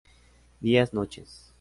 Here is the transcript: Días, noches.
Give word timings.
Días, 0.61 0.93
noches. 0.95 1.47